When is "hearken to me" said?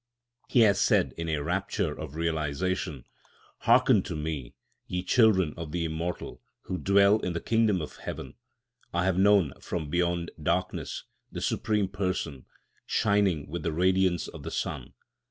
3.59-4.55